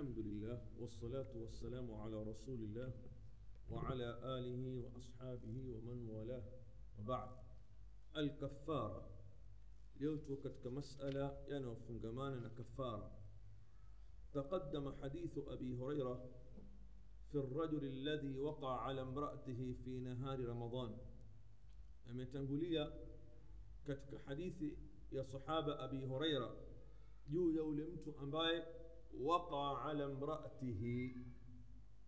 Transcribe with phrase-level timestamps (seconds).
[0.00, 2.92] الحمد لله والصلاة والسلام على رسول الله
[3.70, 6.42] وعلى آله وأصحابه ومن والاه.
[6.98, 7.28] وبعد.
[8.16, 9.10] الكفارة.
[10.00, 13.10] ليوتو كتك مسألة ينو فنجمانا كفارة.
[14.34, 16.30] تقدم حديث أبي هريرة
[17.32, 20.96] في الرجل الذي وقع على امرأته في نهار رمضان.
[24.26, 24.78] hadithi
[25.12, 26.50] ya sahaba abi huraira
[27.28, 28.79] juu ya ule mtu ambaye
[29.18, 31.14] وقع على امرأته.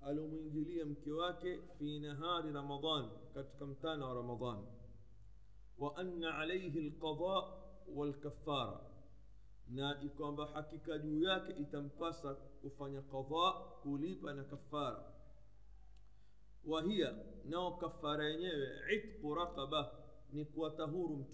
[0.06, 3.10] المنجلية مكواك في نهار رمضان.
[3.34, 4.66] كتكمتان رمضان.
[5.78, 8.88] وأن عليه القضاء والكفارة.
[9.70, 15.12] نائكم بحقك جوياك اتنفسك وفن قضاء كليبنا كفارة.
[16.64, 18.50] وهي نو كفارين
[18.88, 19.90] عتق رقبة
[20.32, 21.24] نكوة تهور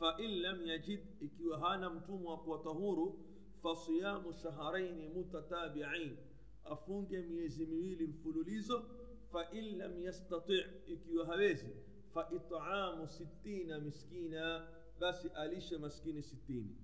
[0.00, 3.16] فإن لم يجد إكيوهانا متوم وقوة تهوره
[3.62, 6.16] fasiyamu shaharaini mutatabiain
[6.64, 8.84] afunge miezi miwili mfululizo
[9.32, 11.76] fain lam yastati ikiwa hawezi
[12.14, 14.68] faitamu sittina miskina
[15.00, 16.76] basi alishe maskini sitini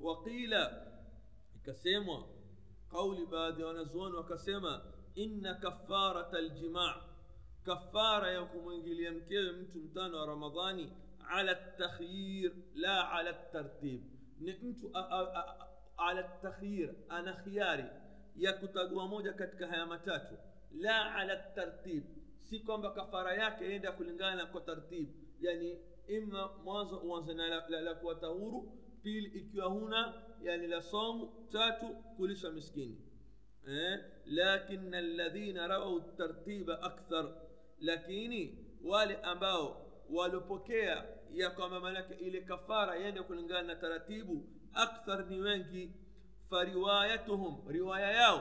[0.00, 0.86] waqila
[1.56, 2.28] ikasemwa
[2.90, 4.82] qauli baadhi ya wanazuoni wakasema
[5.14, 7.02] inna kafarata aljimaa
[7.64, 10.92] kafara ya kumwingilia mkewe mtu mtano wa ramadhani
[11.30, 14.02] ala takhyir la ala tartib
[14.40, 14.90] ni mtu
[15.98, 17.84] ala takhyir ana khiari
[18.36, 20.34] ya kutagua moja katika haya matatu
[20.72, 22.04] la ala tartib
[22.40, 25.08] si kwamba kafara yake enda kulingana kwa tartib
[25.40, 31.48] yani ima mwanzo uanze na la, la, la kuwatahuru pili ikiwa huna yani la somu
[31.52, 32.98] tatu kulisha miskini
[33.68, 34.00] eh?
[34.26, 37.34] lakin alladhina rawau tartiba akthar
[37.80, 45.90] lakini wale ambao walopokea ya kwamba maanake ile kafara yende kulingana na taratibu أكثر نيوانكي
[46.50, 48.38] فروايتهم رواية ياو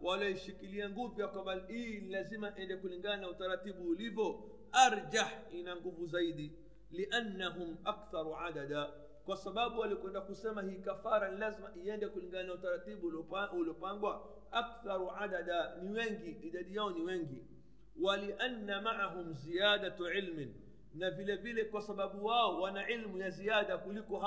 [0.00, 1.66] ولا يشكل ينقوف يا قبل.
[1.70, 4.40] إيه لازم إذا كل إنجانا وترتبوا ليفو.
[4.86, 6.52] أرجح إن أنقوف زيدي
[6.90, 9.08] لأنهم أكثر عددا.
[9.26, 13.12] وسبب ولكن كسمة هي كفارا لازم يند كل إنجانا وترتبوا
[13.64, 14.14] لبانغوا
[14.52, 17.42] أكثر عددا نيوانكي إذا ديون نيوانكي
[18.00, 20.54] ولأن معهم زيادة علم.
[20.94, 24.18] na vilevile vile ونعلم sababu wao wana ilmu ya ziada kuliko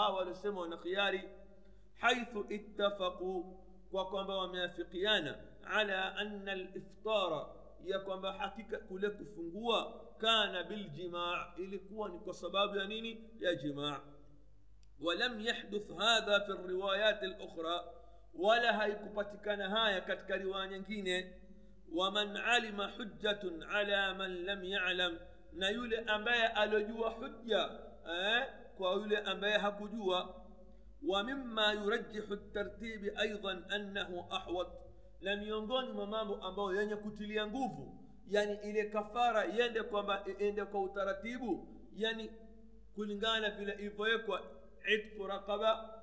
[2.01, 3.43] حيث اتفقوا
[3.91, 11.55] وكما وموافقيانا على أن الإفطار يا حقيقة كله كفوا كان بالجماع.
[11.59, 14.01] الكون بسبب يعني يا جماع.
[15.01, 17.83] ولم يحدث هذا في الروايات الأخرى.
[18.33, 21.25] ولا هيكوطكنا هيا ketika riwayat nyingine
[21.91, 25.19] ومن علم حجة على من لم يعلم.
[25.53, 27.69] نا يولي امبيه alojua hujja
[28.07, 28.47] eh
[28.77, 30.40] kwa yule ambaye hakujua
[31.07, 34.67] ومما يرجح الترتيب أيضا أنه أحوط.
[35.21, 37.87] لن ينظن ممام ابو يعني كتلي ينقوفو
[38.27, 42.29] يعني إلى كفارة يندي كوما يندي كو ترتيبو يعني, يعني
[42.95, 44.33] كلنغانا في الإفويكو
[44.85, 46.01] عتق رقبة.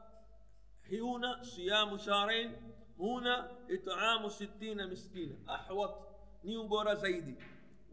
[0.93, 2.53] هنا صيام شهرين.
[3.01, 5.91] هنا إطعام ستين مسكين أحوط.
[6.45, 7.35] نيوبورا زيدي.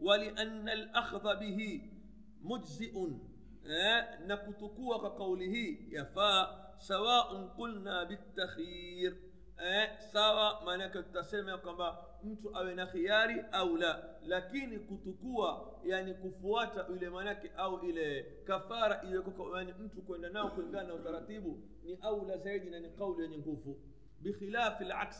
[0.00, 1.90] ولأن الأخذ به
[2.42, 3.08] مجزئ.
[4.20, 6.65] نكتكوك قوله يفاء.
[6.78, 9.16] سواء قلنا بالتخير
[9.60, 14.18] إيه؟ سواء ما نكت تسمع كما أنت أو نخياري أو لا.
[14.22, 15.46] لكن كتكوا
[15.84, 20.98] يعني كفوات إلى منك أو إلى كفارة إذا كنت يعني أنت كنا ناو كنا ناو
[20.98, 23.76] ترتيبه ني أو لا زيدنا ني قول يعني كفو
[24.20, 25.16] بخلاف العكس.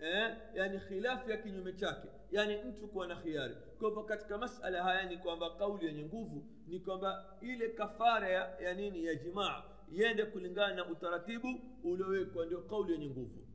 [0.00, 2.02] إيه؟ يعني خلاف يكين يمتشاك.
[2.32, 7.38] يعني أنت كنا خياري كفو كتك مسألة هاي يعني كنا قول يعني كفو ني كنا
[7.42, 9.75] إلى كفارة يعني يا جماعة.
[9.92, 13.46] Iende kulingana na utaratibu uliowekwa ndio kauli yenye nguvu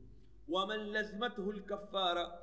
[0.48, 2.38] waman lazimathu lkafara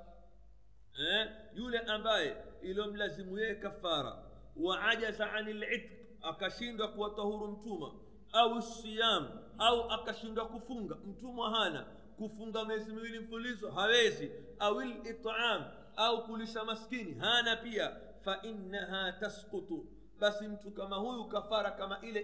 [1.00, 4.24] eh, yule ambaye ilomlazimu yeye kafara
[4.56, 5.92] waajaza ani litq
[6.22, 7.92] akashindwa kuwatahuru mtuma
[8.32, 9.28] au siyam
[9.58, 11.86] au akashindwa kufunga mtumwa hana
[12.18, 15.64] kufunga miezi miwili mfulizo hawezi au litam
[15.96, 19.86] au kulisha maskini hana pia fainnaha tasqutu
[20.20, 22.20] basi mtu kama huyu kafara kama ile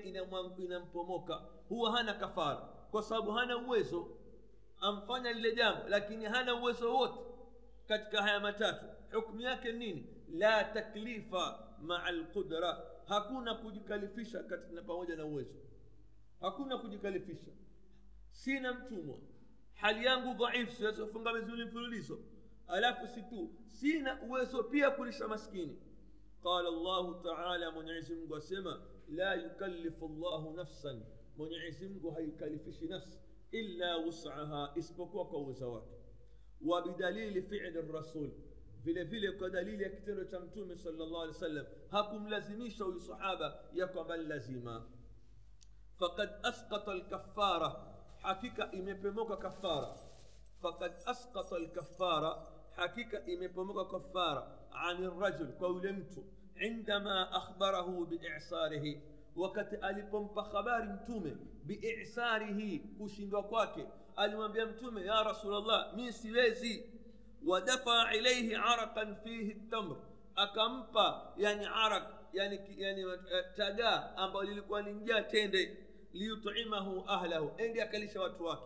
[0.57, 1.35] inampomoka
[1.69, 2.57] huwa hana kafara.
[2.91, 4.07] Kwa sababu hana uwezo
[4.81, 7.19] amfanya lile jambo lakini hana uwezo wote
[7.87, 8.85] katika haya matatu.
[9.13, 10.07] Hukmu yake nini?
[10.29, 15.55] La taklifa maa lqudra hakuna kujikalifisha katika pamoja na uwezo.
[16.41, 17.51] Hakuna kujikalifisha.
[18.31, 19.17] Sina mtumwa
[19.73, 22.19] hali yangu dhaifu siwezi kufunga miezi mfululizo.
[22.67, 25.79] Alafu si tu sina uwezo pia kulisha maskini
[28.37, 31.03] asema la yukallifu llahu nafsan
[31.37, 33.19] mwenyezi mungu haikalifishi nafsi
[33.51, 35.95] illa wusaha isipokuwa kwa uwezo wake
[36.65, 38.31] wa bidalili fili rasul
[38.83, 43.87] vile vile kwa dalili ya kitendo cha mtume salllah alih wasallam hakumlazimisha huyu sahaba ya
[43.87, 44.85] kwamba lazima
[45.99, 47.75] fakad asqata lkafara
[48.21, 49.97] hakika imepemoka kafara
[50.61, 56.25] fakad asqata lkafara hakika imepemoka kafara عن الرجل قولمت
[56.57, 58.95] عندما أخبره بإعصاره
[59.35, 61.35] وقت ألبم بخبار متومة
[61.65, 63.87] بإعصاره كوشين بقواك
[64.19, 66.83] ألبم بيمتومة يا رسول الله من سيوزي
[67.45, 69.97] ودفع إليه عرقا فيه التمر.
[70.37, 73.03] أكمبا يعني عرق يعني يعني
[73.57, 75.75] تجا أم بالي تندي
[76.13, 77.55] ليطعمه أهله.
[77.59, 78.59] إن دي أكلش واتواك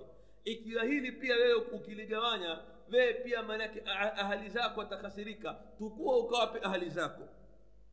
[0.48, 7.24] إكياهي لبيا يوكو كيلجوانيا wewe pia maanake ahali zako atakasirika tukuwa ukawape ahali zako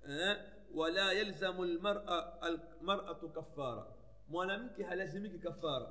[0.09, 0.37] eh?
[0.75, 3.87] wala yalzamu lmaratu kafara
[4.29, 5.87] mwanamke halazimiki kafara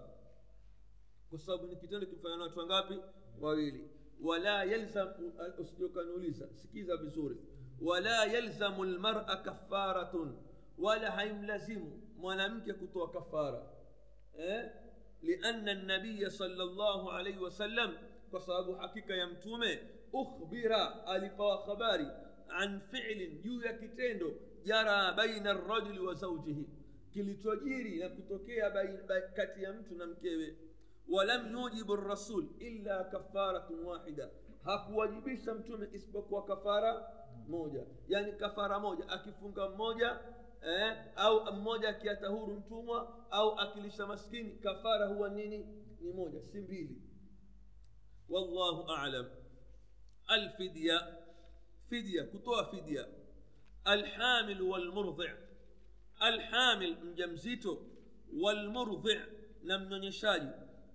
[1.29, 2.99] kwa sababu ni kitendo kimfanya na watu wangapi
[3.41, 3.89] wawili
[4.23, 5.09] wala yalzam
[5.57, 7.37] usijokanuuliza sikiza vizuri
[7.81, 10.37] wala yalzamu lmara kafaratun
[10.77, 13.61] wala haimlazimu mwanamke kutoa kafara
[14.39, 14.71] eh?
[15.21, 17.97] lianna nabiya sal llahu alaihi wasallam
[18.35, 19.79] kwa sababu hakika ya mtume
[20.13, 22.07] ukhbira alipawa habari
[22.49, 24.33] an filin juu ya kitendo
[24.63, 26.69] jara baina rajuli wa zaujihi
[27.13, 28.71] kilichojiri na kutokea
[29.35, 30.57] kati ya mtu na mkewe
[31.09, 34.29] walam yujibu rasul illa kafaratun wahida
[34.63, 37.07] hakuwajibisha mtume isipokuwa kafara
[37.47, 40.19] moja yani kafara moja akifunga mmoja
[40.67, 45.65] eh, au mmoja akiata huru mtumwa au akilisha maskini kafara huwa nini
[46.01, 47.01] ni moja si mbili
[48.29, 49.29] والله أعلم.
[50.31, 51.19] الفدية
[51.91, 53.07] فدية كتوى فدية.
[53.87, 55.33] الحامل والمرضع.
[56.23, 57.87] الحامل مجمزيته
[58.33, 59.19] والمرضع.
[59.63, 60.49] نمنونيشاي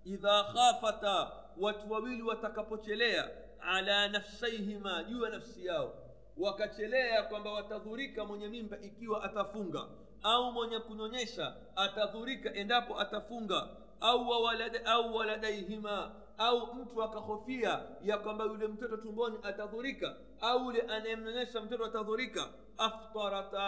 [0.07, 5.93] إذا خافتا وتوويل وتكبوتشليا على نفسيهما جوا نفسياو
[6.37, 9.99] وكتشليا كما وتذوريكا من يمين بإكيوا أتفونغا.
[10.25, 13.77] أو من يكونونيشا أتذوريكا إندابو أتفونغا.
[14.03, 16.20] أو ولد أو ولديهما.
[16.41, 22.49] Au mtu akahofia ya kwamba yule mtoto tumboni atadhurika au yule anayemnyonyesha mtoto atadhurika
[22.79, 23.59] aftarata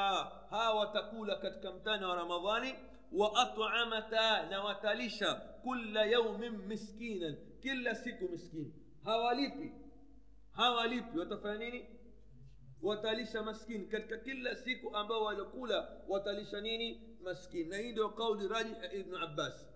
[0.51, 2.75] hawa watakula katika mtana wa ramadhani
[3.13, 8.75] wa atamata na watalisha kula yaumin miskinan kila siku miskini
[9.05, 9.73] hawalipi
[10.53, 11.87] hawalipi watafanya nini
[12.83, 18.77] watalisha maskini katika kila siku ambao walikula watalisha nini maskini na hii ndio kauli rajih
[19.01, 19.67] ibnu abbas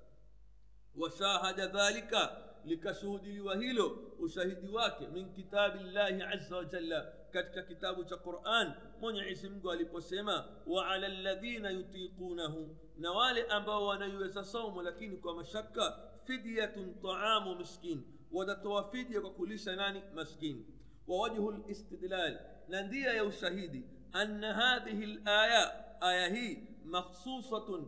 [0.96, 8.72] washahada dhalika likashuhudiliwa hilo ushahidi wake min kitabi llahi aza wajalla katika kitabu cha quran
[9.00, 15.98] mwenyezi mungu aliposema wa ala ladhina yutiqunahu na wale ambao wanaiweza saumu lakini kwa mashaka
[16.24, 18.02] fidyatun taamu miskin
[18.32, 20.66] watatoa fidya kwa kulisha nani maskini
[21.08, 23.84] ووجه الاستدلال نندية يا شهيدي
[24.14, 25.62] أن هذه الآية
[26.02, 27.86] آية هي مخصوصة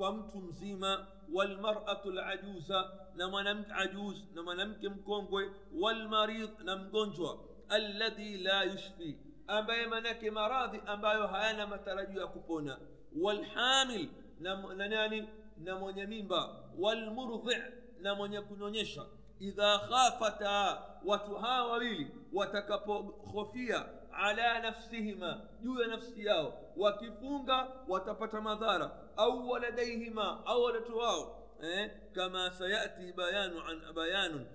[0.00, 7.34] إمترمك مخصوص بالشيخ الكبير قمت مزيمة والمرأة العجوزة نمنمك عجوز نمنمك مكونغوي والمريض نمغونجوا
[7.72, 9.16] الذي لا يشفي
[9.48, 12.78] ambaye manake maradhi ambayo hayana matarajio ya kupona
[13.20, 14.08] walhamil
[14.40, 15.28] na nani
[15.58, 17.56] na mwenye mimba walmurdhi
[18.00, 19.04] na mwenye kunyonyesha
[19.40, 23.84] idha khafata watu hawa wawili watakapohofia
[24.18, 31.90] ala nafsihima juu ya nafsi yao wakifunga watapata madhara au waladaihima au watoto wao eh?
[32.12, 34.46] kama sayati bayanu an bayanun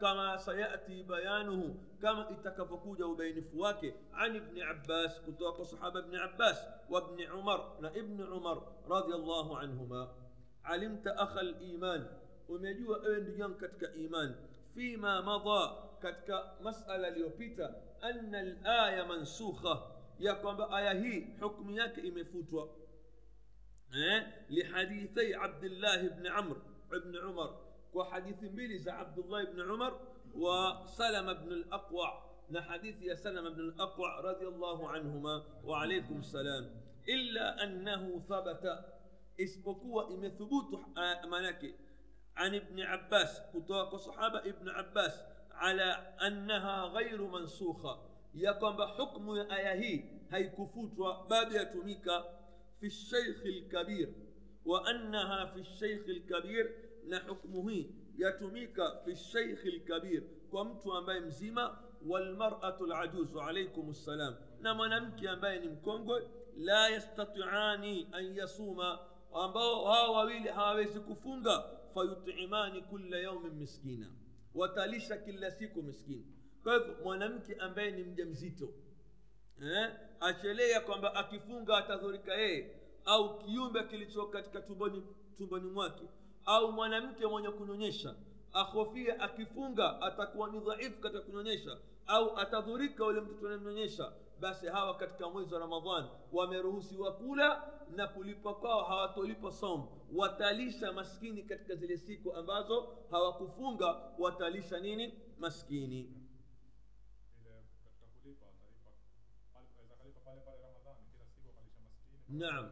[0.00, 7.22] كما سيأتي بيانه كما اتكفكوجا وبينف واكي عن ابن عباس كتوك صحابة ابن عباس وابن
[7.22, 10.08] عمر ابن عمر رضي الله عنهما
[10.64, 12.06] علمت أخ الإيمان
[12.48, 14.34] umejua ewe ndugu yangu katika iman
[14.74, 19.92] fima madha katika masala iliyopita أن الآية منسوخة.
[20.20, 22.70] يا كم آية هي؟ حكمها كإم فتوى
[23.94, 26.56] أه؟ لحديثي عبد الله بن عمر
[26.92, 27.62] بن عمر.
[27.92, 30.00] وحديث ميلز عبد الله بن عمر
[30.34, 32.32] وسلم بن الأقوع.
[32.50, 35.44] نحديث يا سلم بن الأقوع رضي الله عنهما.
[35.64, 36.70] وعليكم السلام.
[37.08, 38.84] إلا أنه ثبت.
[39.40, 40.74] اسبقوا إما ثبوت.
[40.96, 41.20] آه،
[42.36, 43.40] عن ابن عباس.
[43.54, 45.31] كتوك صحابة ابن عباس.
[45.62, 45.90] على
[46.26, 47.94] أنها غير منسوخة.
[48.34, 49.74] يقوم بحكم آية
[50.30, 50.96] هي كفوت
[51.30, 52.06] باب يتميك
[52.80, 54.08] في الشيخ الكبير.
[54.64, 56.66] وأنها في الشيخ الكبير
[57.08, 57.68] نحكمه
[58.18, 60.22] يتميك في الشيخ الكبير.
[60.52, 61.66] قمت أمباي مزيمة
[62.06, 63.36] والمرأة العجوز.
[63.36, 64.36] عليكم السلام.
[64.60, 66.20] نما نمكي أمباي نمكونغو
[66.56, 68.36] لا يستطيعان أن
[69.34, 71.64] ambao hawa wawili hawawezi kufunga
[71.94, 74.06] fayutimani kula yaumin miskina
[74.54, 76.26] watalisha kila siku miskini.
[76.62, 78.68] Kwa hivyo mwanamke ambaye ni mja mzito
[79.62, 79.90] eh,
[80.20, 85.02] achelea kwamba akifunga atadhurika yeye au kiumbe kilicho katika tumboni,
[85.38, 86.04] tumboni mwake
[86.44, 88.14] au mwanamke mwenye kunyonyesha
[88.52, 94.12] ahofia akifunga atakuwa ni dhaifu katika kunyonyesha au atadhurika yule mtoto anayemnyonyesha
[94.42, 101.42] basi hawa katika mwezi wa ramadhan wameruhusiwa kula na kulipa kwao hawatolipa som watalisha maskini
[101.42, 103.86] katika zile siku ambazo hawakufunga
[104.18, 106.18] watalisha nini maskini
[112.28, 112.70] Naam.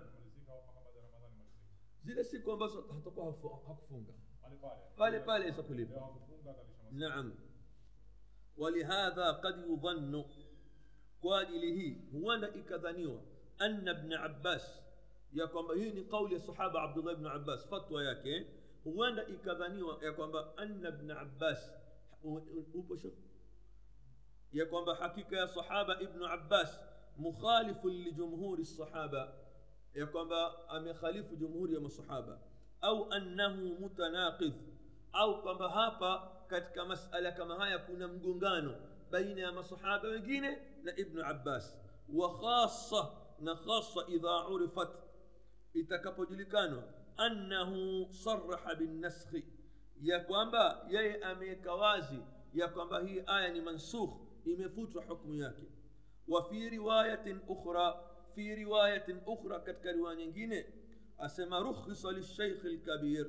[2.05, 3.27] zile siku ambazo hatakuwa
[3.67, 4.13] hakufunga
[4.43, 7.33] pale pale pale pale isa kulipa leo hakufunga atalisha maskini نعم
[8.57, 10.25] ولهذا قد يظن
[11.23, 13.19] قائله هو أن إكذانيوا
[13.63, 14.81] أن ابن عباس
[15.33, 18.47] ya kwamba hii ni kauli ya sahaba abdullah ibn abbas fatwa yake
[18.85, 21.71] huenda ikadhaniwa ya kwamba anna ibn abbas
[22.75, 22.97] upo
[24.53, 26.81] ya kwamba hakika ya sahaba ibnu abbas
[27.19, 29.33] mukhalifun lijumhuri sahaba
[29.95, 32.39] ya kwamba amekhalifu jumhuri ya masahaba
[32.81, 34.55] au annahu mutanaqidh
[35.13, 38.75] au kwamba hapa katika masala kama haya kuna mgongano
[39.11, 40.59] baina ya masahaba wengine
[40.97, 41.79] ibnu abbas
[42.15, 43.09] wa khasa
[43.41, 44.89] na khasa idha urifat
[45.75, 46.83] itakapojulikanwa
[47.17, 49.45] annahu saraha binnaskhi
[50.03, 52.19] ya kwamba yeye ameweka wazi
[52.55, 54.11] ya kwamba hii aya ni mansukh
[54.45, 55.63] imefutwa hukmu yake
[56.29, 57.95] wa fi riwayatin ukhra
[58.35, 60.67] fi riwayatin ukhra katika riwaya nyingine
[61.19, 63.27] asema rukhisa lishaykh lkabir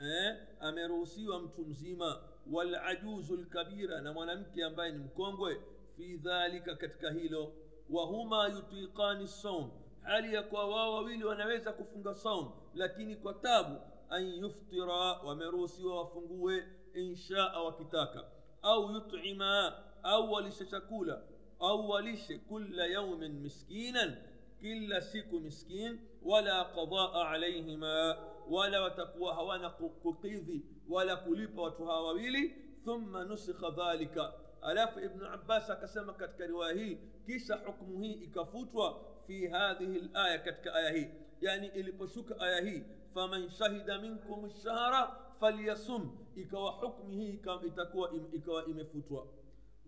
[0.00, 2.22] eh, ameruhusiwa mtu mzima
[2.52, 5.60] walajuzu lkabira na mwanamke ambaye ni mkongwe
[5.96, 7.52] fi dhalika katika hilo
[7.90, 9.70] wahuma yutiqani saum
[10.02, 13.76] hali ya kwa wao wawili wanaweza kufunga saum lakini kwa tabu
[14.10, 18.24] an yuftira wameruhusiwa wafungue inshaa wakitaka
[18.62, 19.72] au yutima
[20.02, 21.22] au walishe chakula
[21.60, 24.16] au walishe kula yaumin miskinan
[24.60, 28.16] kila siku miskin wala qadaa alaihima
[28.50, 32.48] wala watakuwa hawana kukidhi wala kulipa watu hawa wawili
[32.84, 34.32] thumma nusikha dhalika
[34.64, 40.74] alafu ibnu abbas akasema katika riwaya hii kisha hukmu hii ikafutwa fi hadhihi laya katika
[40.74, 41.08] aya hii
[41.40, 42.82] yani iliposhuka aya hii
[43.14, 49.26] faman shahida minkum lshahra falyasum ikawa hukmu hii itakuwa ikawa imefutwa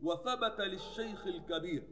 [0.02, 1.83] wathabata lisheikhi lkabir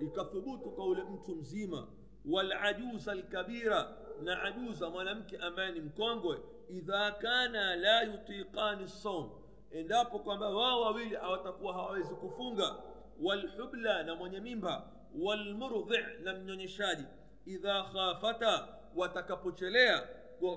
[0.00, 1.88] ikathubutu kwa ule mtu mzima
[2.30, 9.30] walajuza lkabira na ajuza mwanamke ambaye ni mkongwe idha kana la yutiqani saum
[9.70, 12.76] endapo kwamba wao wawili hawatakuwa hawawezi kufunga
[13.22, 17.04] walhubla na mwenye mimba walmurdhi na mnyonyeshaji
[17.46, 20.08] idha khafata watakapochelea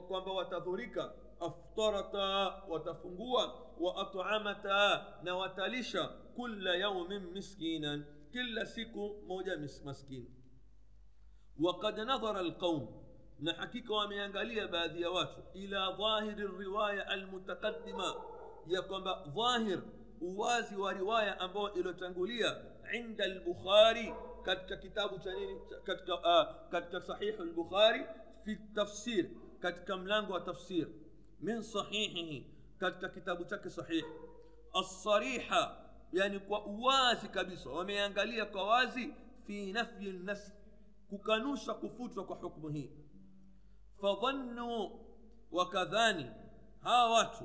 [0.07, 2.19] kwamba watadhurika aftarata
[2.67, 10.29] watafungua wa at'amata na watalisha kula yaumin miskinan kila siku moja maskini
[11.59, 13.03] وقد نظر القوم
[13.39, 18.15] na hakika wameangalia baadhi ya watu ila dhahiri riwaya almutaqaddima
[18.67, 19.81] ya kwamba dhahir
[20.21, 22.55] uwazi wa riwaya ambayo iliyotangulia
[22.93, 28.05] inda al-bukhari katika kitabu cha nini katika uh, katika sahihu al-bukhari
[28.45, 29.29] fi tafsir
[29.59, 30.87] katika mlango wa tafsir
[31.41, 32.47] min sahihihi
[32.79, 34.03] katika kitabu chake sahih
[34.73, 35.75] as-sariha
[36.13, 39.13] yani kwa uwazi kabisa wameangalia kwa wazi
[39.47, 40.51] fi nafyi an-nasr
[41.09, 42.91] kukanusha kufutwa kwa hukumu hii
[44.01, 44.91] fadhannu
[45.51, 46.25] wakadhani
[46.83, 47.43] hawa watu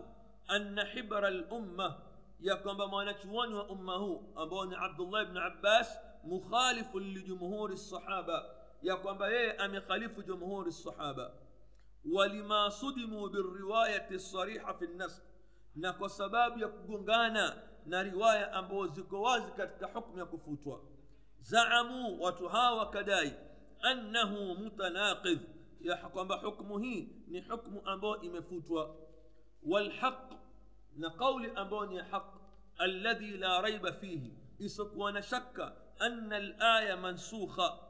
[0.50, 1.98] أن حبر الأمة
[2.40, 8.42] يقوم بمانتوان وأمه أبونا عبد الله بن عباس مخالف لجمهور الصحابة.
[8.82, 11.30] يقوم بيه أم خالف جمهور الصحابة؟
[12.04, 15.22] ولما صدموا بالرواية الصريحة في النص
[15.76, 20.78] نكو سباب يقنغانا نرواية أبوزك وازك كحكم يكفوتوا.
[21.40, 23.32] زعموا وتهاوى كداي
[23.92, 25.38] أنه متناقض.
[25.80, 29.07] يحكم بحكمه نحكم أبو إمفوتوا.
[29.62, 30.28] والحق
[30.96, 32.34] نقول أبوني حق
[32.80, 34.32] الذي لا ريب فيه.
[34.64, 37.80] إسق ونشك أن الآية منسوخة.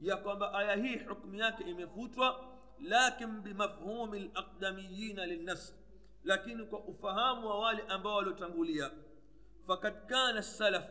[0.00, 5.74] يقوم بآية هي حكمياك إمي فوتوى لكن بمفهوم الأقدميين للنص
[6.24, 8.90] لكن أفهام ووالي أبوالو تنقوليا.
[9.68, 10.84] فقد كان السلف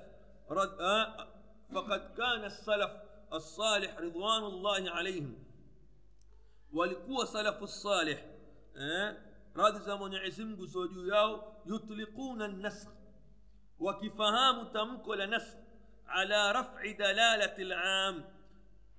[0.50, 1.28] رد آه
[1.74, 2.92] فقد كان السلف
[3.34, 5.44] الصالح رضوان الله عليهم.
[6.74, 8.26] ولقوا سلف الصالح
[8.76, 9.27] آه
[9.86, 12.90] za mwenyezi mungu zo juu yao yutliquna nasr
[13.80, 15.58] wakifahamu tamko la nasr
[16.08, 18.24] ala rafi dalalati lam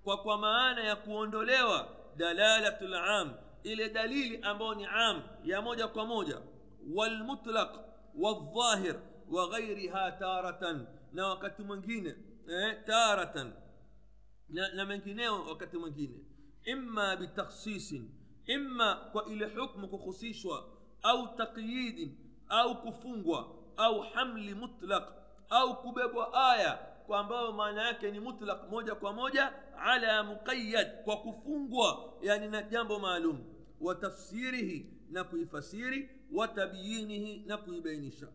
[0.05, 6.07] kwa kwa maana ya kuondolewa dalalatu lam ile dalili ambayo ni am ya moja kwa
[6.07, 6.41] moja
[6.95, 7.71] walmutlaq
[8.15, 9.01] waldhahir
[9.31, 12.15] wa ghairiha taratan na wakati mwingine
[12.49, 13.53] eh, taratan
[14.49, 16.25] na, na mengineo wakati mwingine
[16.65, 18.11] imma bitakhsisin
[18.49, 20.65] imma kwa ile hukmu kukhusishwa
[21.03, 22.17] au taqyidin
[22.49, 25.05] au kufungwa au hamli mutlaq
[25.51, 26.75] au kubebwa aya
[27.07, 32.63] kwa ambayo maana yake ni mutlaq moja kwa moja ala muqayyad kwa kufungwa yani na
[32.63, 33.45] jambo maalum
[33.81, 38.29] wa tafsirihi na kuifasiri wa tabyinihi na kuibainisha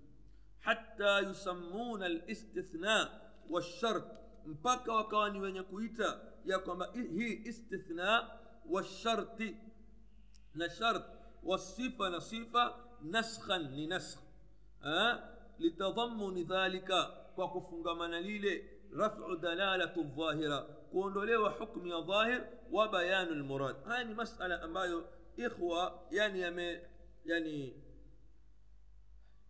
[0.59, 3.11] hatta yusammuna alistithna
[3.49, 4.05] washart
[4.45, 8.29] mpaka wakawa ni wenye kuita ya kwamba hii istithna
[8.69, 9.57] washarti
[10.55, 11.05] نشرت
[11.43, 14.21] والصفة نصيفة نسخا لنسخ
[14.81, 16.91] ها؟ لتضمن ذلك
[17.37, 18.13] وكفنغ من
[18.93, 20.67] رفع دلالة الظاهرة.
[20.91, 23.75] كوندولي وحكم الظاهر وبيان المراد.
[23.85, 25.03] هاني مسألة أمبايو
[25.39, 26.79] إخوة يعني يمي
[27.25, 27.73] يعني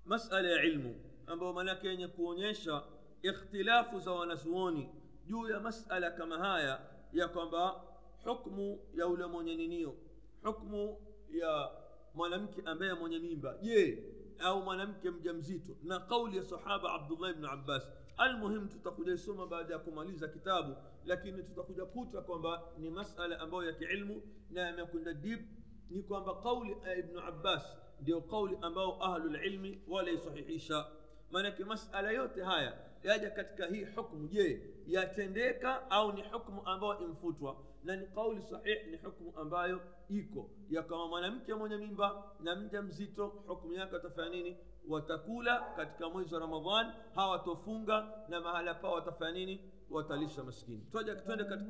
[0.06, 2.84] مسألة علم أمبايو ملاك يكون يشا
[3.26, 4.94] اختلاف زوانسواني
[5.28, 6.80] جو مسألة كما هاي
[7.14, 7.82] يا يكون
[8.26, 9.96] حكم يولمون ينينيو
[10.44, 10.98] hukmu
[11.30, 11.72] ya
[12.14, 14.04] mwanamke ambaye mwenye mimba je
[14.40, 17.84] au mwanamke mjamzito na kauli ya sahaba abdullah ibn abbas
[18.18, 23.74] almuhim tutakuja isoma baada ya kumaliza kitabu lakini tutakuja kuta kwamba ni masala ambayo ya
[23.74, 25.42] kiilmu na yamekwenda dip
[25.90, 27.64] ni kwamba kauli ya ibnu abbas
[28.02, 30.86] ndio kauli ambao ahlulilmi walaisahihisha
[31.32, 37.56] maanake masala yote haya yaja katika hii hukmu je yatendeka au ni hukmu ambayo imfutwa
[37.84, 42.82] na ni kauli sahih ni hukmu ambayo iko ya kama mwanamke mwenye mimba na mja
[42.82, 49.32] mzito hukmu yake watafanya nini watakula katika mwezi wa ramadhan hawatofunga na mahala pao watafanya
[49.32, 51.62] nini watalisha maskini twende katika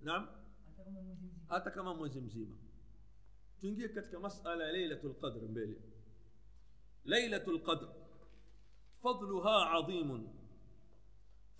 [0.00, 0.28] naam
[1.48, 2.56] hata kama mwezi mzima
[3.60, 5.82] tuingie katika masala ya lailatul qadr mbele
[7.04, 7.88] lailatul qadr
[9.02, 10.28] fadluha adhimun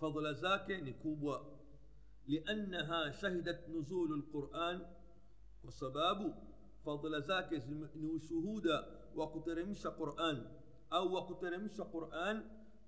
[0.01, 1.47] fadla zake ni kubwa
[2.29, 4.87] لأنها شهدت نزول القرآن
[5.65, 6.35] وسباب
[6.85, 7.63] فضل ذاك
[8.29, 10.47] شهودا وقترمش قرآن
[10.93, 12.45] أو وقترمش قرآن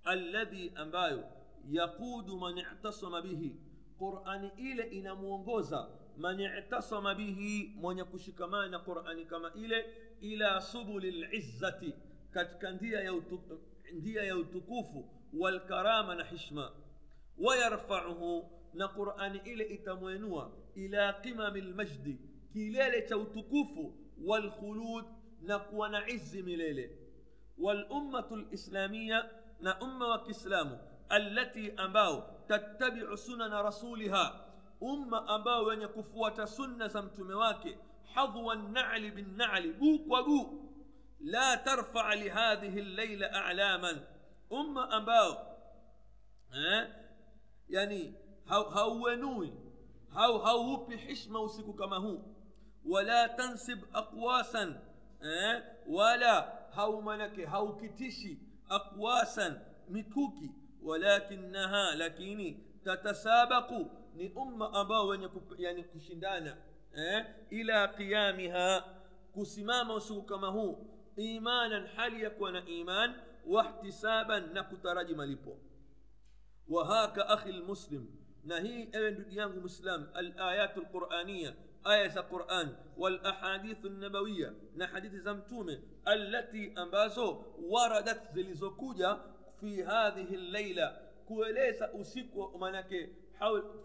[0.09, 1.25] الذي أمبايو
[1.69, 3.57] يقود من اعتصم به.
[4.01, 9.85] قرآن إلى إن موغوزا من اعتصم به من يكش كمان قرآن كما إلى
[10.23, 11.93] إلى سبل العزة.
[12.35, 12.99] كتكندية
[14.21, 14.89] يوتكوف
[15.35, 16.71] والكرامة نحشما.
[17.39, 22.19] ويرفعه na qurani ile itamwenua ila qimami lmajdi
[22.53, 25.05] kilele cha utukufu walkhulud
[25.43, 26.99] na kuwa na izi milele
[27.59, 34.41] walummatu lislamiya na umma wa kiislamu allati ambao tattabiu sunana rasuliha
[34.81, 37.79] umma ambao wenye kufuata sunna za mtume wake
[38.15, 40.71] hadhwa nali binnali guu kwa guu
[41.21, 44.01] la tarfaa lihadhihi llaila alaman
[44.51, 45.57] umma ambao
[46.55, 46.89] eh,
[47.69, 48.15] yani
[48.47, 49.53] hauwenui
[50.15, 52.25] hau hauupi hishma usiku kama huu
[52.85, 54.75] wala tansib aqwasan
[55.23, 60.51] eh, wala hau manake haukitishi aqwasan mikuki
[60.83, 65.29] walakinaha lakini tatasabaku ni umma ambao wenye
[65.59, 66.57] yani kushindana
[66.97, 68.85] eh, ila qiyamiha
[69.33, 73.15] kusimama usiku kama huu imanan hali ya kuwa na iman
[73.47, 75.59] wahtisaban na kutaraji malipo
[76.69, 78.07] wahaka akhi lmuslim
[78.45, 81.55] na hii ewe ndugu yangu mwislam alayatu lquraniya
[81.85, 89.19] aya za quran walahadithu nabawiya na hadithi za mtume allati ambazo waradat zilizokuja
[89.61, 90.89] fi hadhihi llaila
[91.27, 93.11] kueleza usiku manake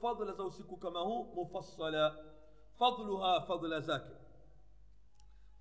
[0.02, 2.16] fadla za usiku kama huu mufassala
[2.80, 4.12] fadluha fadla zake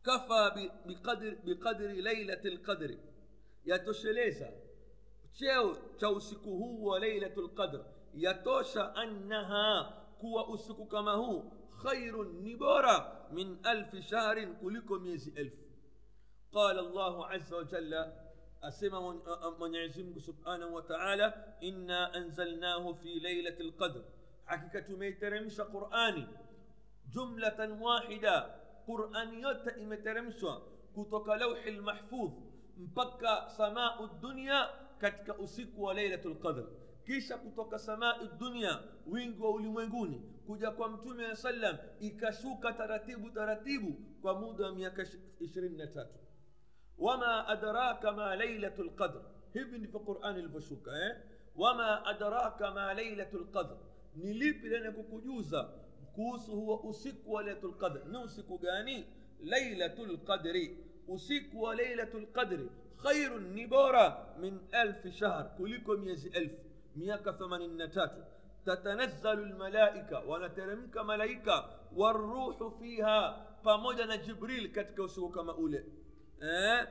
[0.03, 0.51] kafa
[0.87, 2.99] biqadri, biqadri lailati lqadri
[3.65, 4.53] yatosheleza
[5.33, 7.85] cheo cha usiku huu wa lailatu lqadr
[8.15, 15.65] yatosha annaha kuwa usiku kama huu khairun ni bora min alfi shahrin kuliko miezi elfu
[16.53, 18.13] qala llahu aza wajalla
[18.61, 19.01] asema
[19.59, 24.01] mwenyezi mungu subhanahu wa taala inna anzalnahu fi lailati lqadr
[24.45, 26.27] hakika tumeiteremsha qurani
[27.09, 28.41] jumlatan wahida
[28.87, 30.61] qurani yote imeteremshwa
[30.95, 32.33] kutoka lauhi lmahfudh
[32.77, 34.69] mpaka samau dunya
[34.99, 36.65] katika usiku wa lailatu lqadr
[37.09, 43.93] kisha kutoka samai dunia wingi wa ulimwenguni kuja kwa mtume wa sallam ikashuka taratibu taratibu
[44.23, 45.07] kwa muda wa miaka
[45.41, 46.19] ishirini na tatu
[46.99, 49.21] wama adraka ma lailatu lqadr
[49.53, 51.17] hivi ndivyo qurani ilivyoshuka eh?
[51.57, 53.77] wama adraka ma lailatu lqadr
[54.17, 55.63] ni lipi lenye kukujuza
[56.15, 59.07] kuhusu huo usiku wa lailatu lqadr ni usiku gani
[59.41, 62.71] lailatu lqadri usiku wa lailatu lqadri
[63.03, 66.68] khairun ni bora min alfi shahr kuliko miezi elfu
[66.99, 68.25] miaka 83
[68.65, 75.85] tatanazzalu lmalaika wanateremka malaika waruhu fiha pamoja na jibril katika usiku kama ule
[76.41, 76.87] eh?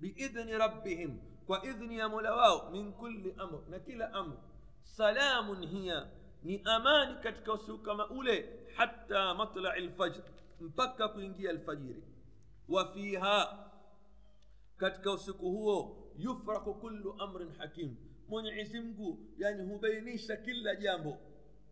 [0.00, 4.36] biidhni rabbihim kwa idhni ya mola wao min kulli amr na kila amr
[4.82, 6.08] salamun hiya
[6.42, 10.22] ni amani katika usiku kama ule hatta matlai lfajr
[10.60, 12.02] mpaka kuingia alfajiri
[12.68, 13.68] wa fiha
[14.76, 17.96] katika usiku huo yufraku kullu amrin hakim
[18.28, 21.18] mwenyezi mungu yani hubainisha kila jambo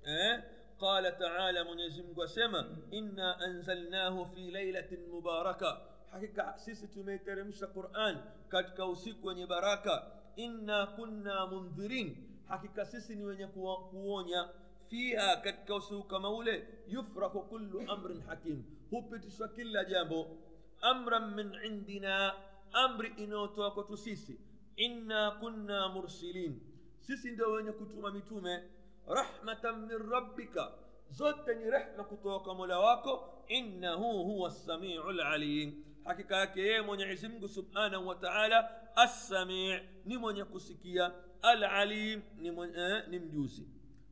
[0.05, 0.43] eh?
[0.81, 8.87] qala taala mwenyezi mungu asema inna anzalnahu fi lailatin mubaraka hakika sisi tumeiteremsha quran katika
[8.87, 12.17] usiku wenye baraka inna kunna mundhirin
[12.49, 14.49] hakika sisi ni wenye kuo- kuonya
[14.91, 20.37] fiha katika usiku kama ule yufraku kullu amrin hakim hupitishwa kila jambo
[20.81, 22.35] amran min indina
[22.73, 24.41] amri inayotoka kwetu sisi
[24.77, 26.61] inna kunna mursilin
[27.01, 28.63] sisi ndio wenye kutuma mitume
[29.09, 30.73] rahmatan min rabbika
[31.11, 37.49] zote ni rehma kutoka mola wako innahu huwa samiu lalim hakika yake yeye mwenyezi mungu
[37.49, 41.13] subhanahu wa taala assamii ni mwenye kusikia
[41.43, 43.69] alalim ni, eh, ni mjuzi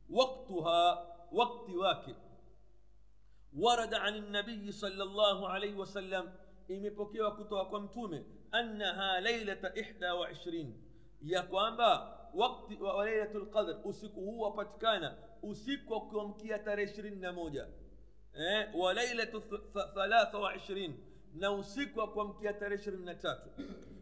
[0.09, 2.15] waktuha wakti wake
[3.57, 6.33] ورد عن النبي صلى الله عليه وسلم
[6.67, 10.73] imepokewa kutoka kwa mtume annaha lailata ihda wa ishirin
[11.21, 17.33] ya kwamba wakti wa lailatu lqadr usiku huu wapatikana usiku wa kuamkia tarehe ishirini na
[17.33, 17.67] moja
[18.33, 20.95] eh, wa lailatu th- thalatha wa ishirin
[21.35, 23.49] na usiku wa kuamkia tarehe ishirini na tatu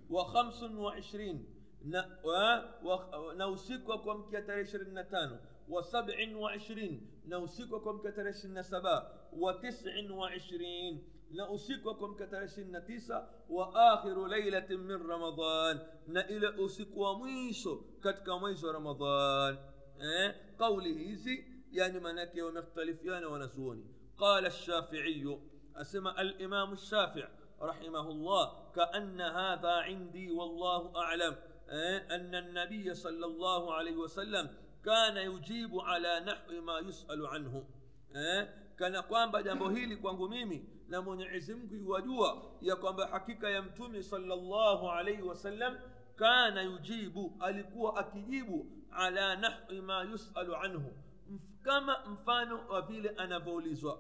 [0.10, 1.45] wa khamsun wa ishirin
[1.86, 8.49] na, wa, wa, na usiku wa kuamkia tarehe ishirini na tano وسبع وعشرين نوسيككم كترشن
[8.49, 18.71] النسبة وتسع وعشرين نأسيككم كترشن النتيسة وآخر ليلة من رمضان نإلى أسيك وميسو كتك ميسو
[18.71, 19.58] رمضان.
[20.02, 23.86] إيه؟ قوله زي يعني منك ومختلف يعني ونسوني.
[24.17, 25.39] قال الشافعي
[25.76, 27.28] أسمى الإمام الشافع
[27.62, 31.36] رحمه الله كأن هذا عندي والله أعلم.
[31.69, 34.49] إيه؟ أن النبي صلى الله عليه وسلم
[34.86, 37.63] كان يجيب على نحو ما يسأل عنه
[38.15, 43.62] eh, kana kwamba jambo hili kwangu mimi na mwenyezi mungu iwajua ya kwamba hakika ya
[43.62, 45.78] mtume salllahu alaihi wasallam
[46.15, 50.93] kana yujibu alikuwa akijibu ala nahwi ma yusalu anhu
[51.62, 54.00] kama mfano wa vile anavyoulizwa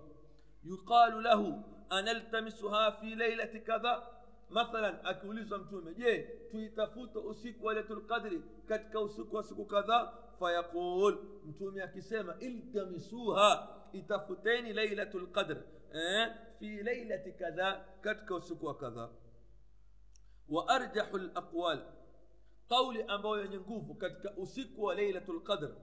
[0.63, 4.03] yuqalu lahu analtamisuha fi lailati kadha
[4.49, 6.17] mathalan akiulizwa mtume je
[6.51, 14.65] tuitafute usiku wa lailatul qadri katika usiku wa siku kadhaa فيقول متومي كسامة التمسوها اتفتين
[14.65, 15.61] ليلة القدر.
[15.93, 19.11] آه، في ليلة كذا كتك وسكوى كذا.
[20.49, 21.93] وأرجح الأقوال.
[22.69, 25.77] قول أبو ينقوف كتك أسكوى ليلة القدر.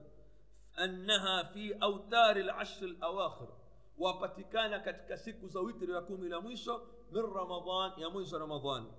[0.83, 3.57] أنها في أوتار العشر الأواخر.
[3.97, 6.79] وباتيكانا كتك سكو زويتر يكون إلى ميشو
[7.11, 8.91] من رمضان يا رمضان.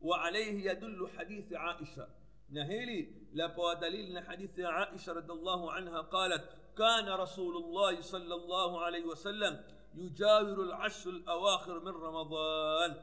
[0.00, 2.17] وعليه يدل حديث عائشة.
[2.48, 6.44] عائشة نهيلي لبوا دليل حديث عائشة رضي الله عنها قالت
[6.78, 9.60] كان رسول الله صلى الله عليه وسلم
[9.94, 12.96] يجاور العشر الأواخر من رمضان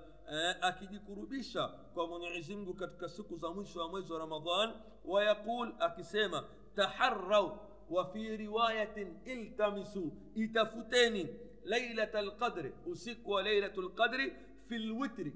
[0.62, 4.74] akijikurubisha kwa mwenyezi mungu katika siku za mwisho wa mwezi wa ramadan
[5.06, 6.44] wayaqul akisema
[6.76, 11.28] taharau wa fi riwayatin iltamisu itafuteni
[11.64, 14.34] lailata lqadri usiku wa lailatu lqadri
[14.68, 15.32] fi lwitri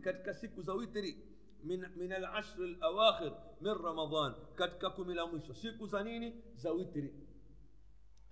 [1.64, 4.36] من من العشر الأواخر من رمضان.
[4.58, 7.14] كتككم إلى مشو سيكو زانيني زاويتري.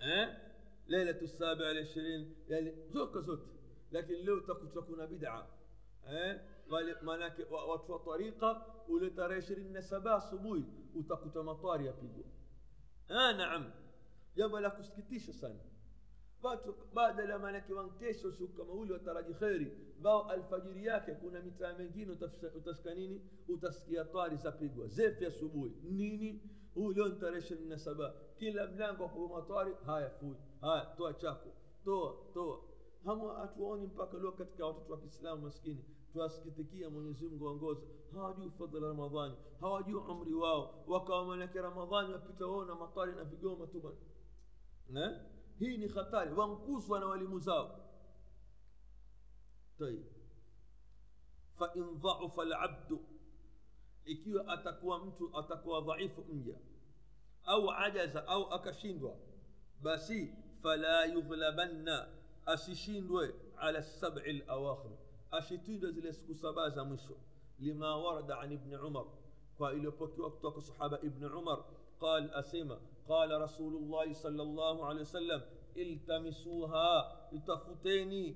[0.01, 0.47] ها؟
[0.87, 3.39] ليلة السابع والعشرين يعني زوكا زوت.
[3.91, 5.47] لكن لو تكون تكون بدعة.
[6.03, 6.57] ها؟
[7.01, 10.63] مالك وطفى طريقة ولترى عشرين سبع صبوي
[10.95, 12.23] وتكون مطار يا بيبو
[13.09, 13.71] ها نعم.
[14.37, 15.61] يا ملاك سكتيش سنه
[16.43, 19.71] watu badala maanake wankesha usiku kama ule wataraji kheri
[20.01, 22.11] bao alfajiri yake kuna mitaa mengine
[22.55, 26.41] utasikia nini utasikia twari zapigwa zefi asubuhi nini
[26.75, 30.85] huu leo ni tarehe ishirini na saba kila mlango wa kuoma twari haya fui haya
[30.97, 31.49] toa chako
[31.85, 32.59] toa toa
[33.05, 37.81] hama hatuoni mpaka leo katika watoto wa kiislamu maskini tuwasikitikia mwenyezi mungu waongoza
[38.13, 43.67] hawajui fadhila ramadhani hawajui umri wao wakawa manake ramadhani wapita wao na matari na vigoma
[43.67, 43.97] tu bwana
[45.05, 45.21] eh?
[45.59, 47.83] Hii ni hatari wankuswa na walimu zao
[49.79, 50.05] طيب
[51.59, 52.99] فإن ضعف العبد
[54.05, 56.57] ikiwa atakuwa mtu atakuwa dhaifu mja
[57.45, 59.15] au ajaza au akashindwa
[59.81, 62.07] basi fala yughlabanna
[62.45, 64.91] asishindwe ala sabi lawakhir
[65.31, 67.17] ashitindwe zile siku saba za mwisho
[67.59, 69.05] lima warada an ibni umar
[69.57, 71.63] kwa iliyopokewa kutoka sahaba ibni umar
[72.01, 75.41] قال أسيما قال رسول الله صلى الله عليه وسلم
[75.77, 77.17] التمسوها
[77.47, 78.35] تفوتيني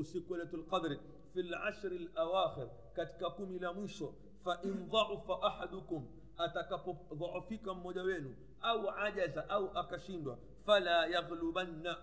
[0.00, 1.00] أسيكولة القدر.
[1.34, 4.12] في العشر الأواخر كتككم إلى ميشو
[4.44, 6.06] فإن ضعف أحدكم
[6.38, 11.94] أتكبو ضعفكم مجوين أو عجز أو أكشين فلا يغلبن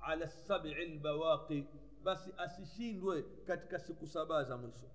[0.00, 1.64] على السبع البواقي.
[2.04, 4.86] بس أسشين كتكسك سبازة ميشو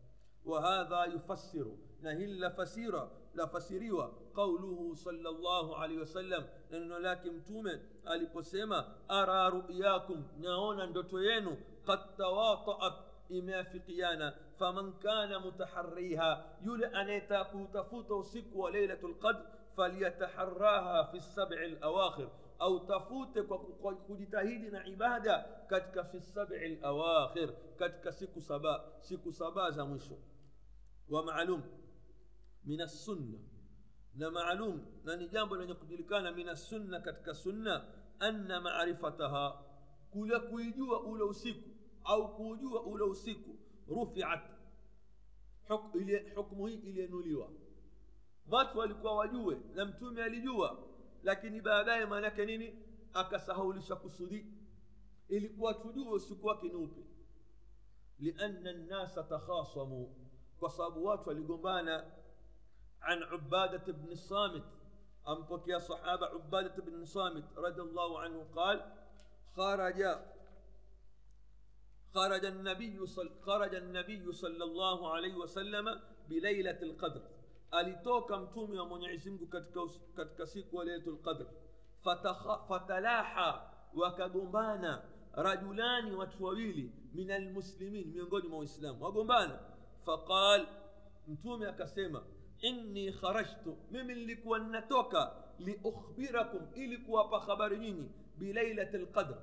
[0.46, 9.50] وهذا يفسر نهل فسيرة لفسيريوا قوله صلى الله عليه وسلم لأنه لكن تومن aliposema ara
[9.50, 12.94] ru'yakum naona ndoto yenu qad tawata'at
[13.30, 19.42] imeafikiana faman kana mutaharriha yule anayetaka kutafuta usiku wa lailatul qadr
[19.76, 22.28] falyataharraha fi sab'i alawakhir
[22.60, 23.42] au tafute
[23.82, 30.18] kwa kujitahidi na ibada katika fi sab'i alawakhir katika siku saba siku saba za mwisho
[31.10, 31.62] wa maalum
[32.66, 33.40] من السنة
[34.16, 37.76] نمعلوم ننجاب لنقدر كان من السنة كتك سنة
[38.22, 39.66] أن معرفتها
[40.14, 41.70] كل كيجوا أولو سيكو
[42.10, 43.52] أو كيجوا أولو سيكو
[43.90, 44.44] رفعت
[45.70, 45.92] حك...
[46.36, 47.48] حكمه إلي نوليوا
[48.48, 50.68] بات فالكوا وجوه لم تومي لجوا
[51.24, 52.84] لكن بعدها ما نكنيني
[53.16, 54.46] أكسهو لشكو سدي
[55.32, 57.06] إلي كوا تجوه سكوا كنوبي
[58.20, 60.08] لأن الناس تخاصموا
[60.62, 62.23] وصابوات فالقمبانا
[63.04, 64.64] عن عبادة بن الصامت
[65.28, 68.94] أمبك يا صحابة عبادة بن الصامت رضي الله عنه قال
[69.56, 70.04] خرج
[72.14, 77.22] خرج النبي صل خرج النبي صلى الله عليه وسلم بليلة القدر.
[77.74, 79.54] أليتوك أمتوم يا من يعزمك
[80.18, 81.48] كتكسيك وليلة القدر.
[82.06, 83.52] فتخ فتلاحى
[83.96, 89.00] وكغمبانا رجلان وتفويلي من المسلمين من غير ما إسلام.
[90.06, 90.68] فقال
[91.28, 92.22] أمتوم يا كسيمة
[92.66, 99.40] إني خرجت ممن لك ونتوكا لأخبركم إليك وبخبرنيني بليلة القدر.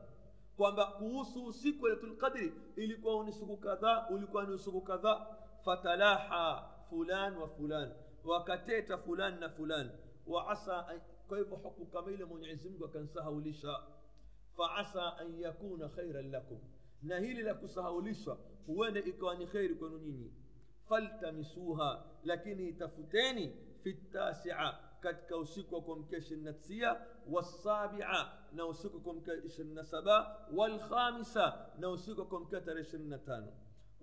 [0.59, 5.37] كما قوسوا سيكوة القدر إليك ونسك كذا إليك ونسك كذا.
[5.67, 7.93] فتلاحى فلان وفلان
[8.25, 9.91] وكتيت فلان فلان.
[10.27, 13.77] وعسى كيف حقك ميل من عزمك وكان سهوليشا
[14.59, 16.59] فعسى أن يكون خيرا لكم.
[17.03, 20.40] نهيل لك سهوليشا وأنا إكواني خير كنونيني
[20.91, 27.01] faltamisuha lakini itafuteni fi tasia katika usiku wa kuamkia ishirini na tisia
[27.31, 33.11] wasabia na usiku wa kuamkia ishirini na saba walkhamisa na usiku wa kuamkia tarehe ishirini
[33.11, 33.53] na tano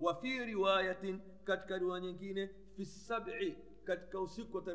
[0.00, 2.46] وفي رواية كتك رواية
[2.76, 3.38] في السبع
[3.86, 4.14] كتك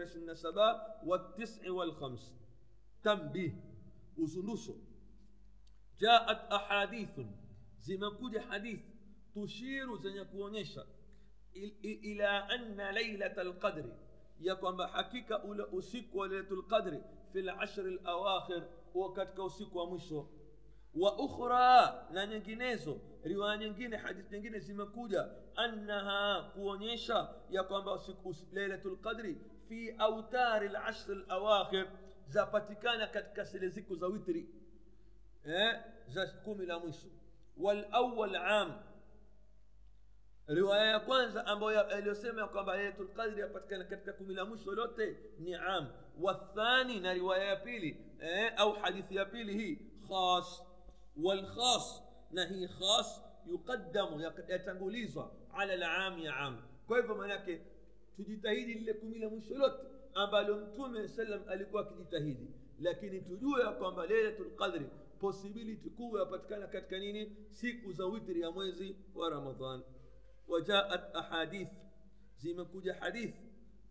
[0.08, 2.34] ishirini na saba والتسع والخمس
[3.04, 3.52] تنبيه
[4.18, 4.74] usunduso
[6.00, 7.20] جاءت أحاديث
[7.80, 8.82] zimekuja hadith
[9.34, 10.86] tushiru zenye kuonyesha
[11.86, 13.86] إلى أن ليلة القدر
[14.40, 17.02] يقوم بحقيقة أولى أسيك ليلة القدر
[17.34, 20.26] في العشر الأواخر وكتك أسيك ومشو.
[20.96, 29.36] وأخرى ننجنيزو رواية ننجيني حديث ننجيني زمكودة أنها كونيشا يقوم بحقيقة ليلة القدر
[29.70, 31.88] في أوتار العشر الأواخر.
[32.30, 34.48] زابتكانا كتك سلزيك زويتري
[35.46, 36.78] أه؟ زاكومي لا
[37.58, 38.82] والأول عام
[40.48, 45.56] riwaya ya kwanza ambayo aliyosema kwamba lailatul qadri yapatikana katika kumi la mwisho lote ni
[45.56, 45.88] am
[46.22, 50.62] wathani na riwaya ya pili eh, au hadithi ya pili hii khas
[51.24, 57.62] walkhas na hii khas yuqaddamu yatangulizwa ala lami ya am kwa hivyo maanake
[58.16, 62.48] tujitahidi lile kumi la mwisho lote ambalo mtume salam alikuwa akijitahidi
[62.80, 64.86] lakini tujue ya kwamba lailatul qadri
[65.20, 69.82] possibility kubwa yapatikana katika nini siku za witri ya mwezi wa ramadhan
[70.48, 71.68] وجاءت أحاديث.
[72.40, 73.36] زي ما كوجا حديث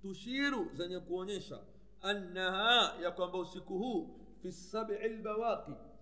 [0.05, 1.65] تشير زن يكونيشا
[2.05, 4.07] أنها يا يقوم بوسكه
[4.43, 5.93] في السبع البواقي.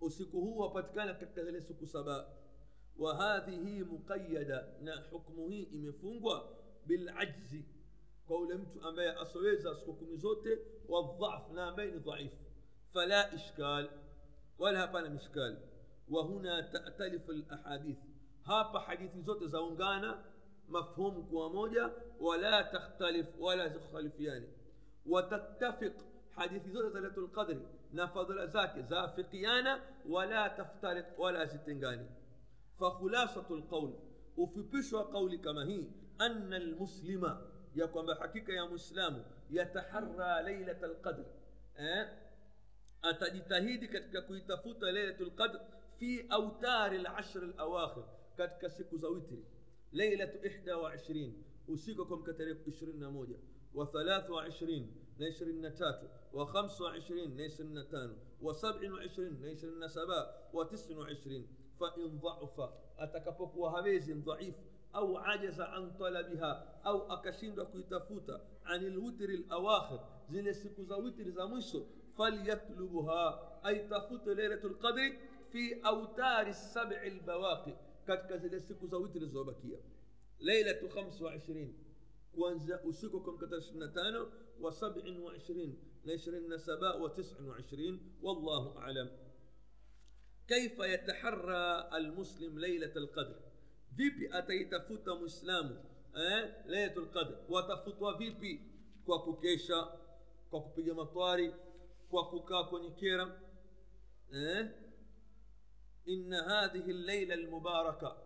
[0.00, 2.28] وسكه وباتكان كتغل سكو سبا
[2.96, 4.78] وهذه مقيدة.
[4.82, 6.40] نا حكمه إمفونغوا
[6.86, 7.62] بالعجز.
[8.28, 10.58] قول أمت أمي أصويزا سكوكم زوتي
[10.88, 12.32] والضعف نامين ضعيف.
[12.94, 13.90] فلا إشكال.
[14.58, 15.58] ولا هبان إشكال
[16.08, 17.96] وهنا تأتلف الأحاديث.
[18.46, 20.24] هابا حديث زوت زونغانا
[20.68, 24.48] مفهوم كواموجا ولا تختلف ولا تختلف يعني
[25.06, 25.92] وتتفق
[26.32, 27.60] حديث زوت ليلة القدر
[27.92, 32.06] نفضل ذاك زافقيانا ولا تفترق ولا ستنغاني
[32.80, 33.94] فخلاصة القول
[34.36, 35.88] وفي بشوى قول كما هي
[36.20, 37.38] أن المسلم
[37.76, 41.24] يقوم بحقيقة يا مسلم يتحرى ليلة القدر
[41.78, 42.26] أه؟
[43.02, 45.60] atajitahidi katika kuitafuta lailatul qadr
[45.98, 48.04] fi autari lashr lawakhir
[48.36, 49.44] katika siku za witri
[49.92, 53.36] leilatu ihda wa ishirini usiku kwa mkatarehe ishirini na moja
[53.74, 57.84] wa thalatha wa ishirini na ishirini na tatu wa khamsa wa ishirini na ishirini na
[57.84, 62.72] tano wa sabini wa ishirini na ishirini na saba wa tisini wa ishirini fain dhaufa
[62.98, 64.60] atakapokuwa hawezi dhaifu
[64.92, 71.46] au ajaza an talabiha au akashindwa kuitafuta ani lwitri lawakhir zile siku za witri za
[71.46, 75.18] mwisho falyatlubuha aitafute leilatu lqadri
[75.52, 77.74] fi autari sabi lbawaqi
[78.06, 79.78] katika zile siku za ليلة zilizobakia
[81.22, 81.74] وعشرين.
[82.36, 84.26] 25 وسكو usiku kamkata 25
[84.60, 85.68] wa 27
[86.04, 86.12] na
[86.56, 89.08] 27 wa 29 wallahu alam
[90.48, 93.36] كيف يتحرى المسلم ليلة القدر؟
[93.96, 95.82] فيبي أتيت فوت مسلم
[96.16, 97.44] أه؟ ليلة القدر.
[97.48, 98.60] وتفوت فيبي.
[99.06, 100.00] كوكو كيشا
[100.50, 101.54] كوكو بيجي مطاري
[102.10, 103.40] كوكو كاكو نكيرا
[104.34, 104.85] آه؟
[106.06, 108.16] Inna hadhihi llaila almubaraka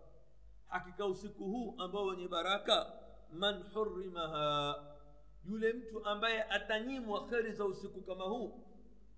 [0.67, 2.93] hakika usiku huu ambao wenye baraka
[3.33, 4.75] man hurimaha
[5.45, 8.63] yule mtu ambaye atanyimwa kheri za usiku kama huu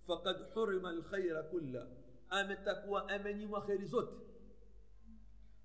[0.07, 1.87] fakad hurima lkhaira kulla
[2.29, 4.13] ametakuwa amenyimwa kheri zote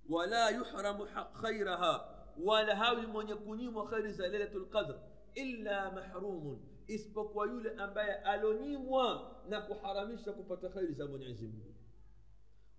[0.09, 1.07] wala yuhramu
[1.43, 4.95] khairaha wala hawi mwenye kunyimwa kheri za lailatu lqadr
[5.35, 11.75] illa mahrumun isipokuwa yule ambaye alonyimwa na kuharamisha kupata kheri za mwenyezi mungu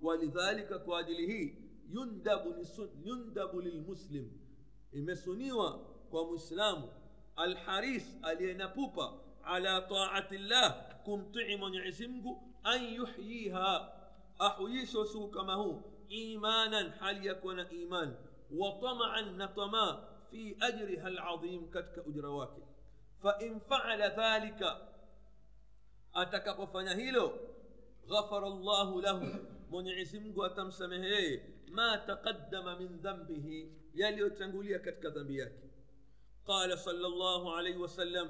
[0.01, 1.53] ولذلك كوادله
[1.89, 2.65] يندب
[3.05, 4.31] يندب للمسلم.
[4.93, 5.69] يمسنيوا
[6.11, 6.89] كمسلم
[7.39, 10.69] الحريص علينا بوبا على طاعة الله.
[11.05, 12.25] كم تعمن عزمك
[12.65, 13.95] أن يحييها.
[14.41, 15.79] أحييش سو كما هو
[16.11, 18.15] إيمانا حال يكون إيمان؟
[18.51, 22.55] وطمعا نطما في أجرها العظيم كتك أجرواك
[23.23, 24.61] فإن فعل ذلك
[26.15, 27.33] أتكب فنهيله
[28.07, 29.45] غفر الله له.
[29.69, 35.69] Mwenyezi mungu atamsamehe yeye ma taqaddama min dhambihi yaliyotangulia katika dhambi yake
[36.45, 38.29] qala sala llahu alaihi wasallam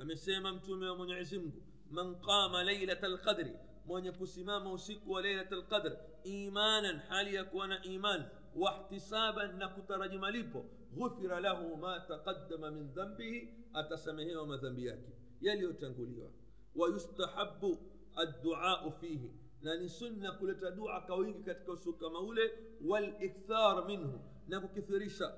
[0.00, 3.52] amesema mtume wa mwenyezi mungu man qama lailata lqadri
[3.86, 8.24] mwenye kusimama usiku wa lailata lqadr imanan hali ya kuwa na iman
[8.56, 16.30] wahtisaban na kutaraji malipo ghufira lahu ma taqaddama min dhambihi atasamehewa madhambi yake yaliyotanguliwa
[16.76, 17.78] wayustahabu
[18.16, 19.30] adduau fihi
[19.62, 22.52] na ni sunna kuleta dua kwa wingi katika usiku kama ule
[22.88, 25.34] walikthar minhu na kukithirisha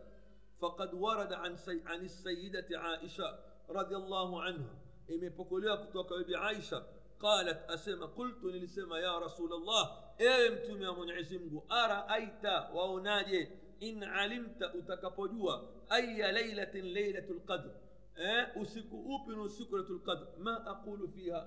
[0.61, 4.75] faqad warada an, say, an sayidati aisha radiallahu anha
[5.09, 6.85] imepokelewa kutoka bibi aisha
[7.19, 14.03] qalat asema qultu nilisema ya rasul llah ewe mtume wa mwenyezi mungu araaita waonaje in
[14.03, 17.71] alimta utakapojua aya lailatin lailatu lqadr
[18.17, 21.47] eh, usiku upi ni usiku lailatu lqadr ma aqulu fiha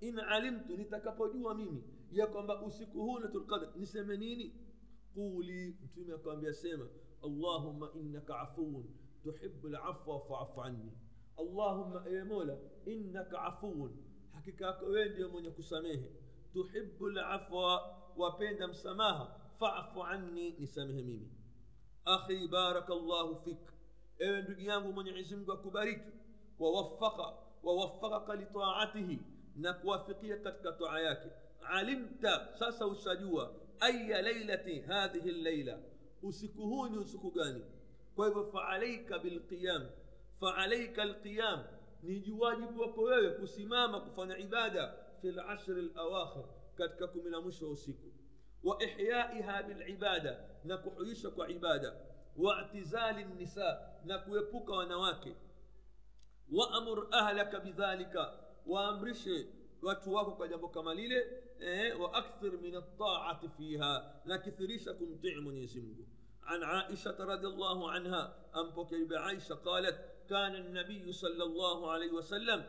[0.00, 4.54] in alimtu nitakapojua mimi ya kwamba usiku huu lailatu lqadr niseme nini
[5.14, 6.86] quli mtume akamwambia sema
[7.24, 8.84] allahumma innaka afuun
[9.22, 10.92] tuhibu lafwa faafu anni
[11.38, 13.96] allahumma ewe mola innaka afuun
[14.32, 16.10] hakika yako wewe ndio mwenye kusamehe
[16.52, 21.30] tuhibu lafwa wapenda msamaha fafu anni nisamehe mimi
[22.04, 23.58] akhi baraka llahu fik
[24.18, 26.10] ewe ndugu yangu mwenyezi mungu akubariki
[26.58, 29.18] wawafaka wawafakaka litaatihi
[29.56, 31.28] na kuwafikia katika toa yake
[31.68, 35.78] alimta sasa ushajua aya lailati hadhihi llaila
[36.22, 37.64] usiku huu ni usiku gani
[38.14, 39.86] kwa hivyo faalaika bilqiyam
[40.40, 41.64] faalaika alqiyam
[42.02, 47.72] ni wajibu wako wewe kusimama kufanya ibada fi lashri lawakhir katika kumi la mwisho wa
[47.72, 48.12] usiku
[48.64, 51.92] wa ihyaiha bilibada na kuhuisha kwa ibada
[52.36, 55.36] waatizali nisa na kuepuka wanawake
[56.52, 58.32] waamur ahlaka bidhalika
[58.66, 59.46] waamrishe
[59.82, 61.26] watu wako kwa jambo kama lile
[61.60, 66.06] eh, waakthir min altaati fiha na kithirisha kumtii mwenyezi mungu
[66.42, 72.64] عن عائشة رضي الله عنها أم بكي عائشة قالت كان النبي صلى الله عليه وسلم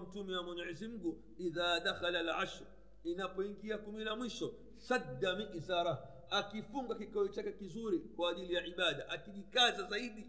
[0.00, 2.64] mtume wa mwenyezi mungu idha dakhala lashr
[3.04, 5.98] inapoingia kumi la mwisho sadda mizara
[6.30, 10.26] akifunga kikao chake kizuri kwa ajili ya ibada akijikaza zaidi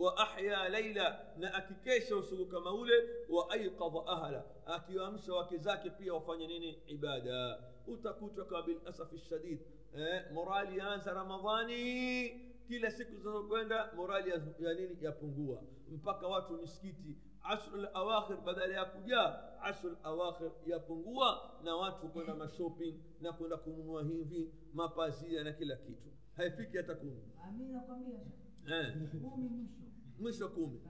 [0.00, 2.92] wa ahya laila na akikesha usiku kama ule
[3.28, 9.60] wa aiqadha ahla akiwaamsha wake zake pia wafanye nini ibada utakuta kwa bilasafi shadid
[9.96, 12.30] eh, morali yaanza ramadhani
[12.68, 18.84] kila siku zinazokwenda morali ya, ya nini yapungua mpaka watu misikiti ashru lawakhir badala ya
[18.84, 25.76] kujaa ashru lawakhir yapungua na watu kwenda mashopping na kwenda kununua hivi mapazia na kila
[25.76, 28.26] kitu haifiki hata kumi amina kwambia eh.
[30.18, 30.80] Mwisho kumi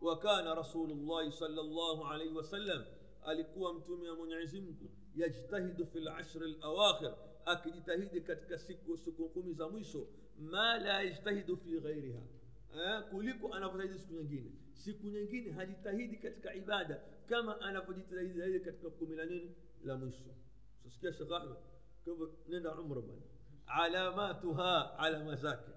[0.00, 2.84] wakana rasulullahi salllahu alaihi wasallam
[3.22, 9.68] alikuwa mtume wa mwenyezi mungu yajtahidu fi lashri lawakhir akijitahidi katika siku siku kumi za
[9.68, 10.06] mwisho
[10.38, 12.22] ma la yajtahidu fi ghairiha
[12.76, 19.24] eh, kuliko anavyojitahidi siku nyingine siku nyingine hajitahidi katika ibada kama anavyojitahidi katika kumi la
[19.24, 19.54] nini
[19.84, 20.24] la mwisho
[20.82, 21.56] sasikia shekh ahmed
[22.04, 23.22] kwa hivyo nenda umra bwana
[23.66, 25.70] alamatuha alama zake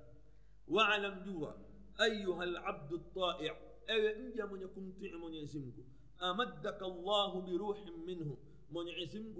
[0.67, 1.51] واعلم جوا
[2.01, 3.57] أيها العبد الطائع
[3.89, 4.93] أي مجا من يكون
[5.23, 5.73] من يزمك
[6.23, 8.37] أمدك الله بروح منه
[8.71, 9.35] من يزمك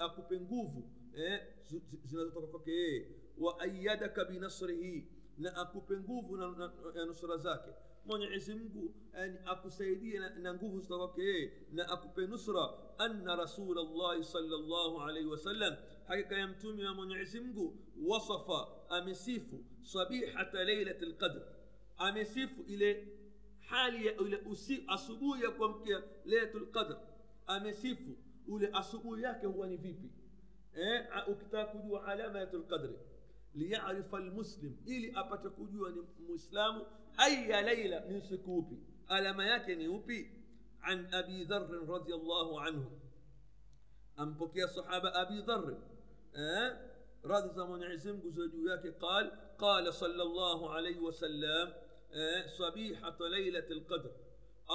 [0.00, 0.82] أكوبي nguvu
[1.14, 1.40] eh,
[2.04, 3.06] zinazotoka kwake yeye
[3.38, 5.08] waayadaka binasrihi
[5.38, 7.70] na akupe nguvu na, na, na nusura zake
[8.06, 12.68] mwenyezi mungu yani akusaidie na, na nguvu zitoka kwake yeye na akupe nusra
[12.98, 21.06] anna rasulllahi salllahu alaihi wasallam hakika ya mtume wa mwenyezi mungu wasafa amesifu sabihata leilati
[21.06, 21.42] lqadr
[21.96, 23.08] amesifu ile
[23.60, 24.42] hali ya ile
[24.86, 26.96] asubuhi ya kuamkia leilatu lqadr
[27.46, 28.16] amesifu
[28.48, 30.10] ule asubuhi yake huwa ni vipi
[30.74, 32.98] eh, ukitaka kujua alama ya lqadri
[33.54, 36.86] liyarifa lmuslim ili apate kujua ni muislamu
[37.16, 38.78] aya laila ni siku upi
[39.08, 40.30] alama yake ni upi
[40.82, 43.00] an abi dharin radiallahu anhu
[44.16, 45.76] ampokea sahaba abi dharin
[46.34, 46.76] eh,
[47.24, 51.72] رد زمان عزم بزوجوياك قال قال صلى الله عليه وسلم
[52.12, 54.10] آه، صبيحة ليلة القدر.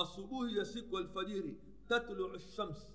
[0.02, 1.54] الصبوه يسك والفجر
[1.90, 2.88] تطلع الشمس.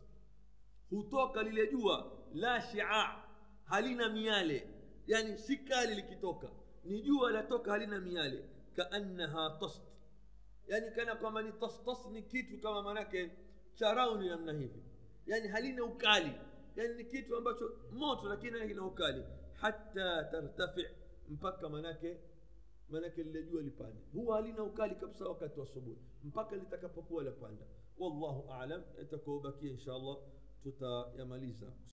[0.93, 3.25] هتوك للجوة لا شعاع
[3.67, 4.63] هلنا ميالي.
[5.09, 6.53] يعني سكالي لكتوكا
[6.85, 8.45] نجوة لا توكا هلنا ميالي.
[8.77, 9.91] كأنها تصد
[10.69, 13.31] يعني كان كما تصطصني كيتو كما مناك
[13.79, 14.83] تراوني لم نهيب
[15.27, 16.50] يعني هلنا وكالي.
[16.77, 20.87] Yani ni kitu ambacho moto lakini halina ukali hata tartafi
[21.29, 22.17] mpaka manake
[22.89, 27.65] manake lile jua lipande huwa halina ukali kabisa wakati wa asubuhi mpaka litakapokuwa lapanda
[27.99, 30.17] wallahu alam itakubakia insha allah
[30.63, 31.67] tutayamaliza